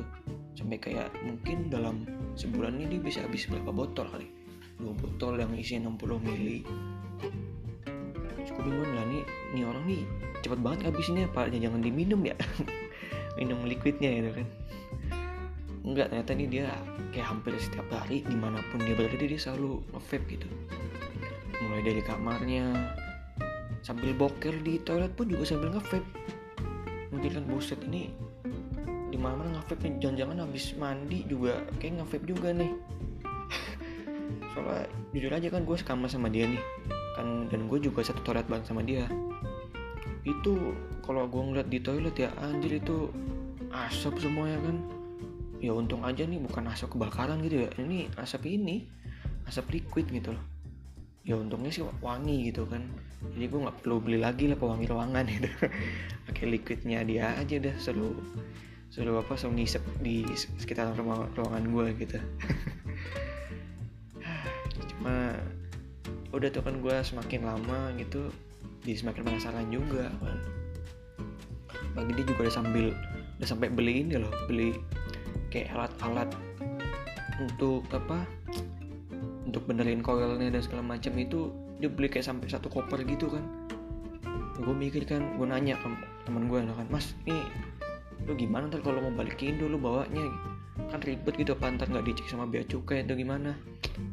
Sampai 0.55 0.79
kayak 0.79 1.11
mungkin 1.27 1.67
dalam 1.67 2.07
sebulan 2.39 2.79
ini 2.79 2.97
dia 2.97 3.01
bisa 3.03 3.19
habis 3.27 3.51
berapa 3.51 3.75
botol 3.75 4.07
kali? 4.07 4.31
Dua 4.79 4.95
botol 4.95 5.43
yang 5.43 5.51
isi 5.59 5.77
60 5.83 5.99
mili. 6.23 6.63
Cukup 8.45 8.63
bingung 8.63 8.93
lah 8.95 9.07
nih 9.09 9.25
nih 9.57 9.65
orang 9.67 9.85
nih 9.89 10.03
cepet 10.45 10.61
banget 10.61 10.81
habisnya 10.93 11.27
apa 11.27 11.51
jangan 11.51 11.83
diminum 11.83 12.23
ya. 12.23 12.37
Minum 13.37 13.67
liquidnya 13.67 14.11
gitu 14.23 14.31
kan. 14.39 14.47
Enggak 15.85 16.15
ternyata 16.15 16.33
nih 16.39 16.49
dia 16.49 16.67
kayak 17.11 17.29
hampir 17.35 17.53
setiap 17.59 17.85
hari 17.91 18.23
di 18.23 18.37
mana 18.39 18.63
pun 18.71 18.79
dia 18.79 18.95
berada 18.95 19.19
dia 19.19 19.37
selalu 19.37 19.83
vape 19.91 20.39
gitu 20.39 20.49
mulai 21.63 21.83
dari 21.85 22.03
kamarnya 22.03 22.95
sambil 23.85 24.17
boker 24.17 24.57
di 24.65 24.81
toilet 24.81 25.13
pun 25.13 25.29
juga 25.29 25.45
sambil 25.45 25.77
nge-vape. 25.77 26.09
Mungkin 27.13 27.31
kan 27.37 27.45
buset 27.47 27.81
ini 27.85 28.11
di 29.13 29.21
mana 29.21 29.45
mana 29.45 29.61
nge-vape 29.61 30.01
jangan-jangan 30.01 30.43
habis 30.43 30.73
mandi 30.75 31.23
juga 31.29 31.61
kayak 31.79 32.01
nge-vape 32.01 32.27
juga 32.27 32.49
nih. 32.57 32.73
Soalnya 34.57 34.89
jujur 35.13 35.33
aja 35.37 35.49
kan 35.53 35.63
gue 35.69 35.77
sekamar 35.77 36.09
sama 36.09 36.33
dia 36.33 36.49
nih. 36.49 36.63
Kan 37.15 37.53
dan 37.53 37.69
gue 37.69 37.79
juga 37.79 38.01
satu 38.01 38.25
toilet 38.25 38.49
bareng 38.49 38.65
sama 38.65 38.81
dia. 38.81 39.05
Itu 40.25 40.73
kalau 41.05 41.29
gue 41.29 41.43
ngeliat 41.45 41.69
di 41.69 41.79
toilet 41.85 42.17
ya 42.17 42.33
anjir 42.41 42.81
itu 42.81 43.13
asap 43.69 44.17
semua 44.17 44.49
ya 44.49 44.59
kan. 44.65 44.81
Ya 45.61 45.73
untung 45.77 46.05
aja 46.09 46.25
nih 46.25 46.41
bukan 46.41 46.73
asap 46.73 46.97
kebakaran 46.97 47.45
gitu 47.45 47.69
ya. 47.69 47.71
Ini 47.77 48.09
asap 48.17 48.49
ini 48.49 48.89
asap 49.45 49.77
liquid 49.77 50.09
gitu 50.09 50.33
loh 50.33 50.54
ya 51.25 51.41
untungnya 51.41 51.73
sih 51.73 51.83
wangi 52.05 52.53
gitu 52.53 52.69
kan. 52.69 52.85
Jadi 53.33 53.45
gue 53.49 53.61
nggak 53.65 53.81
perlu 53.81 53.97
beli 54.05 54.21
lagi 54.21 54.53
lah 54.53 54.61
pewangi 54.61 54.85
ruangan 54.85 55.25
gitu. 55.35 55.49
Pakai 56.29 56.45
liquidnya 56.53 57.01
dia 57.03 57.33
aja 57.35 57.57
udah 57.57 57.75
selalu 57.81 58.13
selalu 58.93 59.13
apa 59.25 59.33
selalu 59.35 59.65
ngisep 59.65 59.83
di 60.05 60.23
sekitar 60.37 60.93
ruangan, 60.95 61.33
ruangan 61.33 61.65
gue 61.73 61.87
gitu. 62.05 62.19
Cuma 64.95 65.33
udah 66.37 66.49
tuh 66.53 66.63
kan 66.63 66.77
gue 66.79 66.97
semakin 67.01 67.41
lama 67.47 67.95
gitu 67.97 68.29
jadi 68.85 69.01
semakin 69.01 69.23
penasaran 69.25 69.67
juga 69.73 70.13
kan. 70.21 70.39
Bagi 71.97 72.13
dia 72.21 72.25
juga 72.29 72.47
udah 72.47 72.55
sambil 72.55 72.87
udah 73.41 73.49
sampai 73.49 73.73
beli 73.73 74.05
ini 74.05 74.21
loh 74.21 74.31
beli 74.47 74.77
kayak 75.49 75.73
alat-alat 75.73 76.29
untuk 77.41 77.83
apa 77.91 78.23
untuk 79.55 79.71
benerin 79.71 80.03
koilnya 80.03 80.51
dan 80.51 80.63
segala 80.67 80.83
macam 80.83 81.15
itu 81.15 81.55
dia 81.79 81.87
beli 81.87 82.11
kayak 82.11 82.27
sampai 82.27 82.51
satu 82.51 82.67
koper 82.67 83.07
gitu 83.07 83.31
kan. 83.31 83.47
Gue 84.59 84.75
mikir 84.75 85.07
kan 85.07 85.39
gue 85.39 85.47
nanya 85.47 85.79
ke 85.79 85.87
teman 86.27 86.51
gue 86.51 86.59
kan 86.59 86.91
mas 86.91 87.15
ini 87.23 87.47
lu 88.27 88.35
gimana 88.35 88.67
ntar 88.67 88.83
kalau 88.83 88.99
mau 88.99 89.15
balik 89.15 89.39
ke 89.39 89.55
Indo 89.55 89.71
lu 89.71 89.79
bawanya? 89.79 90.27
Kan 90.91 90.99
ribet 91.07 91.39
gitu 91.39 91.55
apa 91.55 91.71
ntar 91.71 91.87
nggak 91.87 92.03
dicek 92.03 92.27
sama 92.27 92.51
bea 92.51 92.67
cukai 92.67 93.07
atau 93.07 93.15
gimana? 93.15 93.55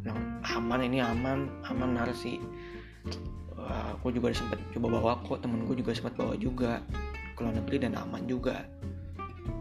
Nah, 0.06 0.14
aman 0.46 0.86
ini 0.86 1.02
aman 1.02 1.50
aman 1.66 1.90
narasi 1.98 2.38
Wah, 3.58 3.98
aku 3.98 4.14
juga 4.14 4.30
sempat 4.30 4.62
coba 4.78 4.94
bawa 4.94 5.12
kok 5.26 5.42
temen 5.42 5.66
gue 5.66 5.74
juga 5.74 5.98
sempat 5.98 6.14
bawa 6.22 6.38
juga 6.38 6.86
ke 7.34 7.42
luar 7.42 7.58
negeri 7.58 7.82
dan 7.82 7.98
aman 7.98 8.30
juga. 8.30 8.62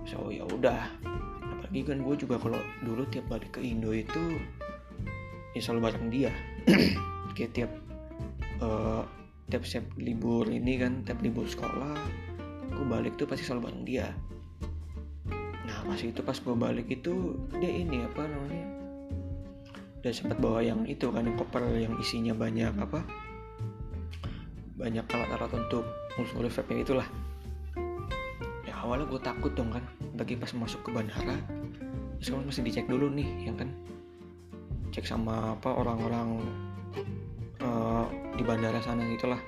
So 0.04 0.28
ya 0.28 0.44
udah. 0.44 0.92
Apalagi 1.40 1.88
kan 1.88 2.04
gue 2.04 2.14
juga 2.20 2.36
kalau 2.36 2.60
dulu 2.84 3.08
tiap 3.08 3.32
balik 3.32 3.56
ke 3.56 3.64
Indo 3.64 3.96
itu 3.96 4.36
ya 5.56 5.60
selalu 5.60 5.80
bareng 5.90 6.06
dia. 6.12 6.32
Kayak 7.36 7.52
tiap 7.56 7.72
uh, 8.62 9.02
tiap 9.50 9.66
siap 9.66 9.86
libur 9.98 10.46
ini 10.46 10.78
kan 10.78 11.02
tiap 11.02 11.18
libur 11.22 11.46
sekolah 11.46 11.98
gue 12.70 12.86
balik 12.86 13.18
tuh 13.18 13.26
pasti 13.26 13.42
selalu 13.46 13.70
bareng 13.70 13.84
dia. 13.86 14.06
Nah 15.66 15.78
masih 15.86 16.14
itu 16.14 16.22
pas 16.22 16.38
gue 16.38 16.54
balik 16.54 16.86
itu 16.86 17.38
dia 17.58 17.70
ini 17.70 18.06
apa 18.06 18.24
namanya 18.26 18.80
dan 20.00 20.12
sempat 20.16 20.40
bawa 20.40 20.64
yang 20.64 20.88
itu 20.88 21.12
kan 21.12 21.28
yang 21.28 21.36
koper 21.36 21.60
yang 21.76 21.92
isinya 22.00 22.32
banyak 22.32 22.72
apa 22.80 23.04
banyak 24.80 25.04
alat-alat 25.12 25.52
untuk 25.60 25.84
ngurus-ngurus 26.16 26.56
vape 26.56 26.80
itulah 26.80 27.04
ya 28.64 28.72
awalnya 28.80 29.04
gue 29.12 29.20
takut 29.20 29.52
dong 29.52 29.68
kan 29.68 29.84
bagi 30.16 30.40
pas 30.40 30.48
masuk 30.56 30.88
ke 30.88 30.90
bandara 30.90 31.36
terus 32.16 32.32
kan 32.32 32.44
masih 32.48 32.64
dicek 32.64 32.88
dulu 32.88 33.12
nih 33.12 33.28
yang 33.44 33.56
kan 33.60 33.68
cek 34.90 35.06
sama 35.06 35.54
apa 35.54 35.70
orang-orang 35.70 36.42
uh, 37.62 38.06
di 38.34 38.42
bandara 38.42 38.82
sana 38.82 39.06
gitulah. 39.14 39.38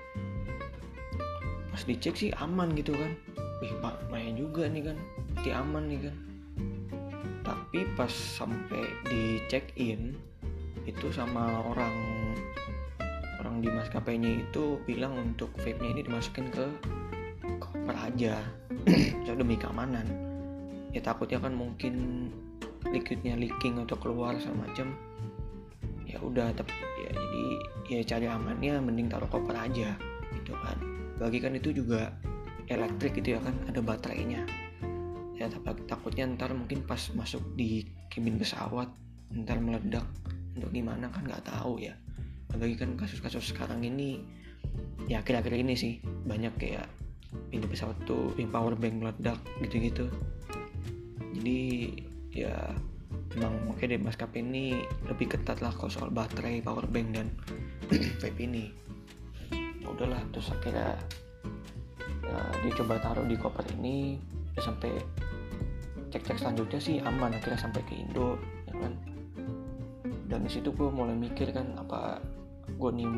Pas 1.74 1.82
dicek 1.82 2.14
sih 2.14 2.30
aman 2.38 2.70
gitu 2.78 2.94
kan. 2.94 3.10
Wih 3.58 3.74
pak 3.82 4.06
main 4.10 4.38
juga 4.38 4.70
nih 4.70 4.92
kan. 4.92 4.96
Berarti 5.34 5.50
aman 5.50 5.84
nih 5.90 6.00
kan. 6.06 6.16
Tapi 7.42 7.78
pas 7.98 8.12
sampai 8.12 8.86
di 9.10 9.42
check 9.50 9.74
in 9.74 10.14
itu 10.86 11.10
sama 11.14 11.62
orang 11.74 11.94
orang 13.42 13.58
di 13.58 13.68
maskapainya 13.70 14.46
itu 14.46 14.78
bilang 14.86 15.18
untuk 15.18 15.50
vape-nya 15.58 15.98
ini 15.98 16.02
dimasukin 16.06 16.46
ke 16.54 16.66
koper 17.58 17.96
aja. 17.98 18.38
So 19.26 19.34
demi 19.34 19.58
keamanan. 19.58 20.06
Ya 20.94 21.02
takutnya 21.02 21.42
kan 21.42 21.54
mungkin 21.54 22.28
liquidnya 22.90 23.38
leaking 23.38 23.80
atau 23.82 23.96
keluar 23.96 24.36
sama 24.42 24.68
macam 24.68 24.92
ya 26.12 26.18
udah 26.20 26.52
tapi 26.52 26.72
ya 27.00 27.10
jadi 27.16 27.44
ya 27.88 28.02
cari 28.04 28.26
amannya 28.28 28.78
mending 28.84 29.08
taruh 29.08 29.28
koper 29.32 29.56
aja 29.56 29.96
gitu 30.36 30.52
kan. 30.60 30.76
Bagi 31.16 31.38
kan 31.40 31.56
itu 31.56 31.72
juga 31.72 32.12
elektrik 32.68 33.16
gitu 33.20 33.36
ya 33.36 33.40
kan 33.40 33.56
ada 33.68 33.80
baterainya. 33.80 34.44
Ya 35.40 35.48
tapi 35.48 35.82
takutnya 35.88 36.28
ntar 36.36 36.52
mungkin 36.52 36.84
pas 36.84 37.00
masuk 37.16 37.42
di 37.56 37.88
kabin 38.12 38.36
pesawat 38.36 38.92
ntar 39.32 39.56
meledak 39.58 40.04
untuk 40.52 40.68
gimana 40.70 41.08
kan 41.08 41.24
nggak 41.24 41.48
tahu 41.48 41.80
ya. 41.80 41.96
Apalagi 42.52 42.76
kan 42.76 42.92
kasus-kasus 43.00 43.56
sekarang 43.56 43.80
ini 43.80 44.20
ya 45.08 45.24
akhir-akhir 45.24 45.56
ini 45.56 45.72
sih 45.72 45.92
banyak 46.28 46.52
kayak 46.60 46.86
ini 47.48 47.64
pesawat 47.64 47.96
tuh 48.04 48.36
yang 48.36 48.52
power 48.52 48.76
bank 48.76 49.00
meledak 49.00 49.40
gitu-gitu. 49.64 50.12
Jadi 51.32 51.60
ya 52.32 52.76
emang 53.36 53.54
mungkin 53.64 53.96
deh 53.96 54.00
maskapai 54.00 54.44
ini 54.44 54.84
lebih 55.08 55.32
ketat 55.32 55.64
lah 55.64 55.72
kalau 55.72 55.88
soal 55.88 56.10
baterai 56.12 56.60
power 56.60 56.84
bank 56.84 57.08
dan 57.16 57.28
vape 58.20 58.40
ini. 58.40 58.68
Ya 59.52 59.88
udahlah 59.88 60.20
terus 60.30 60.52
akhirnya 60.52 60.96
ya, 62.28 62.40
dia 62.62 62.72
coba 62.76 63.00
taruh 63.00 63.24
di 63.24 63.36
koper 63.36 63.64
ini 63.80 64.20
sampai 64.60 65.00
cek-cek 66.12 66.36
selanjutnya 66.44 66.80
sih 66.80 66.96
aman 67.00 67.32
akhirnya 67.32 67.56
sampai 67.56 67.80
ke 67.88 67.96
Indo 67.96 68.36
ya 68.68 68.74
kan. 68.76 68.92
Dan 70.28 70.48
di 70.48 70.50
situ 70.52 70.72
gue 70.72 70.88
mulai 70.92 71.16
mikir 71.16 71.52
kan 71.52 71.72
apa 71.76 72.20
gue 72.68 72.90
nih 72.92 73.08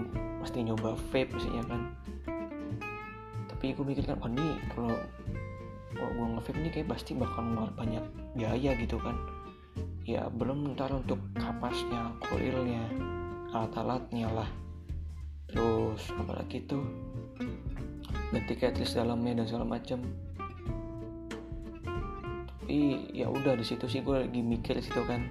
mesti 0.43 0.63
nyoba 0.63 0.95
vape 1.11 1.35
misalnya 1.35 1.65
kan. 1.67 1.83
Tapi 3.51 3.75
gue 3.75 3.85
mikir 3.87 4.07
kan 4.07 4.19
oh 4.23 4.31
nih 4.31 4.55
kalau 4.71 4.95
kalau 5.95 6.11
gue 6.11 6.27
nge-vape 6.39 6.59
nih 6.59 6.73
kayak 6.75 6.89
pasti 6.91 7.15
bakal 7.15 7.43
ngeluar 7.47 7.71
banyak 7.75 8.03
biaya 8.35 8.75
gitu 8.79 8.99
kan 8.99 9.15
ya 10.05 10.29
belum 10.29 10.77
ntar 10.77 10.93
untuk 10.93 11.21
kapasnya 11.35 12.17
koilnya 12.21 12.85
alat-alatnya 13.53 14.29
lah. 14.31 14.51
Terus 15.49 16.13
apalagi 16.17 16.65
tuh? 16.69 16.85
Ganti 18.33 18.55
cartridge 18.57 18.95
dalamnya 18.95 19.43
dan 19.43 19.47
segala 19.49 19.67
macam 19.79 20.05
tapi 22.75 23.07
ya 23.15 23.31
udah 23.31 23.55
di 23.55 23.63
situ 23.63 23.87
sih 23.87 24.03
gue 24.03 24.27
lagi 24.27 24.43
mikir 24.43 24.75
situ 24.83 24.99
kan. 25.07 25.31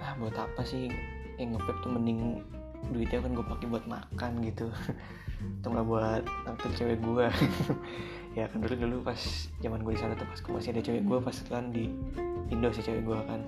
Ah 0.00 0.16
buat 0.16 0.32
apa 0.32 0.64
sih? 0.64 0.88
Yang 1.36 1.60
ngevape 1.60 1.84
tuh 1.84 1.90
mending 1.92 2.20
duitnya 2.96 3.20
kan 3.20 3.36
gue 3.36 3.44
pakai 3.44 3.66
buat 3.68 3.84
makan 3.84 4.40
gitu. 4.40 4.72
Atau 5.60 5.68
nggak 5.68 5.84
buat 5.84 6.24
naktir 6.48 6.72
cewek 6.80 7.04
gue 7.04 7.26
ya 8.40 8.48
kan 8.48 8.64
dulu 8.64 8.72
dulu 8.72 8.96
pas 9.04 9.20
zaman 9.60 9.84
gue 9.84 9.92
di 9.92 10.00
sana 10.00 10.16
tuh 10.16 10.24
pas 10.24 10.40
gue 10.40 10.52
masih 10.56 10.70
ada 10.72 10.80
cewek 10.80 11.02
gue 11.04 11.18
pas 11.20 11.36
kan 11.44 11.68
di 11.68 11.92
Indo 12.48 12.72
sih 12.72 12.80
cewek 12.80 13.04
gue 13.04 13.18
kan 13.28 13.40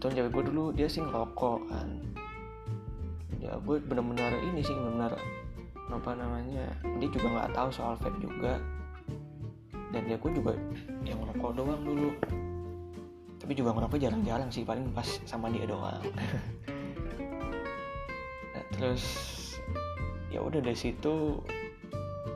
betul 0.00 0.16
cewek 0.16 0.32
gue 0.32 0.44
dulu. 0.48 0.64
Dia 0.72 0.88
sih 0.88 1.04
ngerokok 1.04 1.60
kan. 1.68 1.88
Ya 3.36 3.52
gue 3.60 3.76
benar-benar 3.84 4.32
ini 4.40 4.64
sih 4.64 4.72
benar 4.72 5.12
apa 5.92 6.14
namanya 6.14 6.64
dia 7.02 7.08
juga 7.12 7.28
nggak 7.28 7.52
tahu 7.52 7.68
soal 7.68 8.00
vape 8.00 8.16
juga. 8.16 8.56
Dan 9.92 10.08
ya 10.08 10.16
gue 10.16 10.32
juga 10.32 10.56
yang 11.04 11.20
ngerokok 11.20 11.52
doang 11.52 11.84
dulu. 11.84 12.16
Tapi 13.44 13.52
juga 13.52 13.76
ngerokok 13.76 14.00
jarang-jarang 14.00 14.48
sih 14.48 14.64
paling 14.64 14.88
pas 14.96 15.20
sama 15.28 15.52
dia 15.52 15.68
doang. 15.68 16.00
Nah, 18.50 18.66
terus 18.74 19.06
ya 20.26 20.42
udah 20.42 20.58
dari 20.58 20.74
situ 20.74 21.38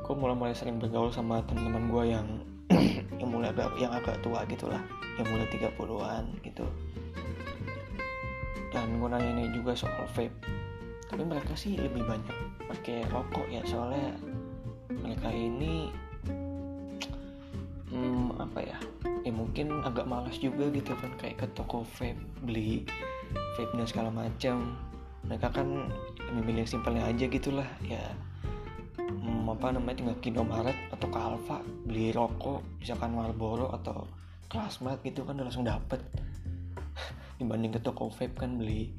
gue 0.06 0.14
mulai-mulai 0.14 0.54
sering 0.54 0.78
bergaul 0.78 1.10
sama 1.10 1.42
teman-teman 1.42 1.90
gue 1.90 2.04
yang 2.06 2.26
yang 3.18 3.30
mulai 3.34 3.50
agak 3.50 3.74
yang 3.82 3.90
agak 3.90 4.14
tua 4.22 4.46
gitulah 4.46 4.78
yang 5.18 5.26
mulai 5.26 5.42
30-an 5.50 6.38
gitu 6.46 6.62
dan 8.74 8.98
gue 8.98 9.06
nanya 9.06 9.30
ini 9.30 9.54
juga 9.54 9.78
soal 9.78 10.02
vape. 10.18 10.34
Tapi 11.06 11.22
mereka 11.22 11.54
sih 11.54 11.78
lebih 11.78 12.02
banyak 12.02 12.34
pakai 12.66 13.06
rokok 13.06 13.46
ya 13.46 13.62
soalnya 13.62 14.18
mereka 14.90 15.30
ini 15.30 15.94
hmm, 17.94 18.34
apa 18.42 18.58
ya 18.66 18.78
ya 19.22 19.30
mungkin 19.30 19.78
agak 19.86 20.10
malas 20.10 20.36
juga 20.42 20.66
gitu 20.74 20.90
kan 20.98 21.14
kayak 21.22 21.38
ke 21.38 21.46
toko 21.54 21.86
vape 21.94 22.18
beli 22.42 22.82
vape 23.54 23.72
dan 23.78 23.86
segala 23.86 24.10
macam. 24.10 24.74
Mereka 25.24 25.56
kan 25.56 25.88
memilih 26.36 26.68
simpelnya 26.68 27.08
aja 27.08 27.24
gitulah 27.30 27.68
ya 27.86 28.02
hmm, 28.98 29.54
apa 29.54 29.72
namanya 29.72 29.96
tinggal 30.02 30.16
ke 30.18 30.28
Indomaret 30.28 30.76
atau 30.92 31.08
ke 31.08 31.18
Alfa 31.18 31.58
beli 31.86 32.10
rokok 32.12 32.82
misalkan 32.82 33.14
Marlboro 33.14 33.72
atau 33.72 34.04
Classmate 34.50 35.00
gitu 35.08 35.24
kan 35.24 35.40
udah 35.40 35.46
langsung 35.48 35.64
dapet 35.64 35.98
dibanding 37.38 37.74
ke 37.74 37.80
toko 37.82 38.10
vape 38.10 38.36
kan 38.38 38.54
beli 38.60 38.94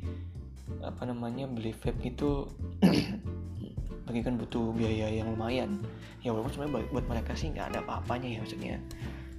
apa 0.82 1.06
namanya 1.06 1.46
beli 1.46 1.72
vape 1.72 2.02
itu 2.04 2.50
bagi 4.06 4.22
kan 4.22 4.38
butuh 4.38 4.74
biaya 4.74 5.10
yang 5.10 5.34
lumayan. 5.34 5.82
Ya 6.22 6.34
walaupun 6.34 6.54
sebenarnya 6.54 6.90
buat 6.94 7.06
mereka 7.10 7.34
sih 7.38 7.54
nggak 7.54 7.74
ada 7.74 7.80
apa-apanya 7.86 8.38
ya 8.38 8.40
maksudnya. 8.42 8.76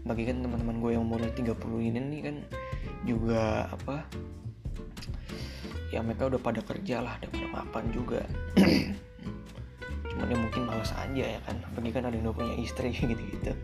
Bagi 0.07 0.23
kan 0.27 0.43
teman-teman 0.43 0.77
gue 0.83 0.91
yang 0.95 1.07
mulai 1.07 1.31
30 1.35 1.55
ini 1.83 1.99
nih 1.99 2.21
kan 2.23 2.37
juga 3.07 3.71
apa 3.71 4.03
ya 5.95 6.03
mereka 6.03 6.27
udah 6.27 6.41
pada 6.43 6.61
kerja 6.67 6.99
lah 7.03 7.15
udah 7.23 7.31
pada 7.31 7.49
mapan 7.51 7.85
juga. 7.91 8.21
Cuman 10.11 10.27
ya 10.31 10.39
mungkin 10.39 10.63
malas 10.67 10.95
aja 10.95 11.25
ya 11.37 11.41
kan 11.47 11.57
bagi 11.75 11.91
kan 11.91 12.07
ada 12.07 12.15
yang 12.15 12.31
udah 12.31 12.37
punya 12.37 12.55
istri 12.59 12.91
gitu-gitu. 13.01 13.55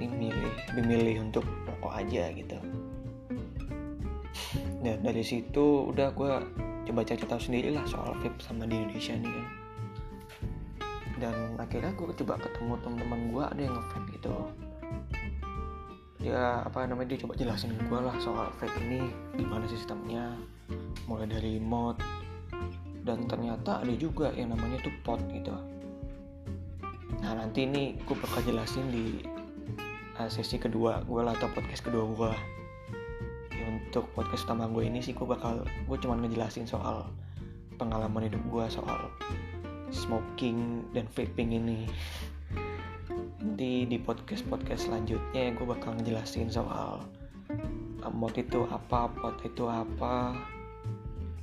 Ini 0.00 0.06
milih 0.10 0.54
milih 0.74 1.16
untuk 1.24 1.44
rokok 1.66 1.96
aja 1.96 2.28
gitu 2.34 2.59
dan 4.80 5.04
dari 5.04 5.20
situ 5.20 5.92
udah 5.92 6.08
gue 6.16 6.32
coba 6.88 7.00
cari 7.04 7.20
tahu 7.20 7.40
sendiri 7.40 7.76
lah 7.76 7.84
soal 7.84 8.16
vape 8.18 8.40
sama 8.40 8.64
di 8.64 8.80
Indonesia 8.80 9.12
nih 9.12 9.32
kan. 9.32 9.48
Dan 11.20 11.36
akhirnya 11.60 11.92
gue 11.92 12.16
coba 12.24 12.40
ketemu 12.40 12.72
teman-teman 12.80 13.20
gue 13.28 13.44
ada 13.44 13.60
yang 13.60 13.74
ngevape 13.76 14.08
gitu. 14.16 14.36
Dia 16.20 16.64
apa 16.64 16.88
namanya 16.88 17.12
dia 17.12 17.20
coba 17.24 17.36
jelasin 17.36 17.76
gue 17.76 18.00
lah 18.00 18.16
soal 18.24 18.48
vape 18.56 18.76
ini 18.88 19.12
gimana 19.36 19.68
sistemnya 19.68 20.32
mulai 21.04 21.28
dari 21.28 21.60
mod 21.60 22.00
dan 23.04 23.24
ternyata 23.28 23.84
ada 23.84 23.94
juga 23.96 24.32
yang 24.32 24.56
namanya 24.56 24.80
tuh 24.80 24.92
pot 25.04 25.20
gitu. 25.28 25.52
Nah 27.20 27.36
nanti 27.36 27.68
ini 27.68 28.00
gue 28.00 28.16
bakal 28.16 28.40
jelasin 28.48 28.88
di 28.88 29.20
uh, 30.16 30.28
sesi 30.28 30.56
kedua 30.56 31.04
gue 31.04 31.20
lah 31.20 31.36
atau 31.36 31.52
podcast 31.52 31.84
kedua 31.84 32.04
gue 32.08 32.32
ya, 32.32 32.40
untuk 33.70 34.10
podcast 34.18 34.50
utama 34.50 34.66
gue 34.66 34.90
ini 34.90 34.98
sih 34.98 35.14
gue 35.14 35.22
bakal 35.22 35.62
gue 35.62 35.98
cuma 36.02 36.18
ngejelasin 36.18 36.66
soal 36.66 37.06
pengalaman 37.78 38.26
hidup 38.26 38.42
gue 38.50 38.64
soal 38.66 39.08
smoking 39.94 40.86
dan 40.90 41.06
vaping 41.14 41.54
ini. 41.54 41.86
Nanti 43.38 43.86
di 43.86 43.98
podcast 44.02 44.42
podcast 44.50 44.90
selanjutnya 44.90 45.54
gue 45.54 45.66
bakal 45.66 45.94
ngejelasin 45.98 46.50
soal 46.50 47.06
uh, 48.02 48.12
mod 48.12 48.34
itu 48.34 48.66
apa 48.70 49.10
pot 49.10 49.38
itu 49.46 49.66
apa 49.66 50.34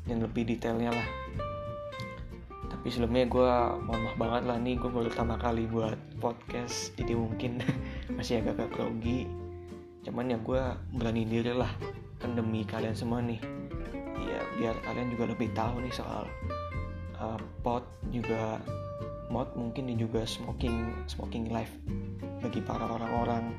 yang 0.08 0.24
lebih 0.24 0.48
detailnya 0.48 0.92
lah. 0.92 1.10
Tapi 2.68 2.88
sebelumnya 2.92 3.28
gue 3.28 3.52
mohon 3.84 4.02
maaf 4.08 4.16
banget 4.20 4.44
lah 4.48 4.58
nih 4.60 4.76
gue 4.80 4.90
baru 4.92 5.08
pertama 5.12 5.36
kali 5.40 5.68
buat 5.68 6.00
podcast 6.20 6.96
jadi 6.96 7.16
mungkin 7.16 7.60
masih 8.16 8.44
agak-agak 8.44 8.72
grogi. 8.76 9.28
Cuman 10.08 10.32
ya 10.32 10.40
gue 10.40 10.62
berani 10.96 11.28
diri 11.28 11.52
lah 11.52 11.72
kan 12.18 12.34
demi 12.34 12.66
kalian 12.66 12.94
semua 12.98 13.22
nih. 13.22 13.42
Ya 14.18 14.42
biar 14.58 14.76
kalian 14.84 15.14
juga 15.14 15.30
lebih 15.32 15.50
tahu 15.54 15.82
nih 15.82 15.94
soal 15.94 16.26
uh, 17.22 17.40
pot 17.62 17.86
juga 18.10 18.62
mod 19.28 19.52
mungkin 19.60 19.92
dan 19.92 19.98
juga 20.00 20.24
smoking 20.24 20.94
smoking 21.06 21.52
life 21.52 21.74
bagi 22.40 22.64
para 22.64 22.88
orang-orang 22.88 23.54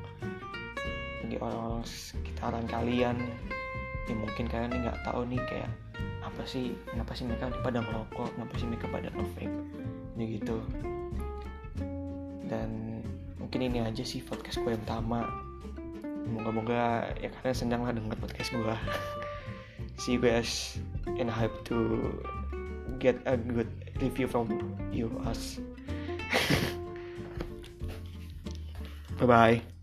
bagi 1.25 1.37
orang-orang 1.39 1.85
sekitaran 1.87 2.67
kalian. 2.67 3.17
Ya 4.09 4.15
mungkin 4.17 4.49
kalian 4.49 4.73
nggak 4.73 5.05
tahu 5.05 5.29
nih 5.29 5.41
kayak 5.47 5.71
apa 6.25 6.43
sih 6.45 6.77
kenapa 6.89 7.13
sih 7.13 7.25
mereka 7.29 7.53
pada 7.61 7.81
merokok 7.83 8.29
kenapa 8.37 8.55
sih 8.57 8.67
mereka 8.69 8.87
pada 8.89 9.09
ngevape 9.13 9.47
ya 10.19 10.25
gitu. 10.27 10.57
Dan 12.49 13.01
mungkin 13.39 13.61
ini 13.61 13.85
aja 13.85 14.03
sih 14.03 14.25
podcast 14.25 14.61
gue 14.61 14.73
yang 14.73 14.83
pertama 14.83 15.48
moga-moga 16.29 17.11
ya 17.19 17.29
kalian 17.41 17.57
senang 17.57 17.81
lah 17.85 17.93
denger 17.97 18.17
podcast 18.21 18.53
gue 18.53 18.77
see 20.01 20.15
you 20.15 20.23
guys 20.23 20.79
and 21.19 21.33
I 21.33 21.35
hope 21.49 21.65
to 21.73 21.77
get 22.99 23.17
a 23.27 23.37
good 23.37 23.71
review 24.01 24.27
from 24.27 24.77
you 24.91 25.11
us. 25.27 25.59
Bye 29.19 29.27
bye 29.27 29.78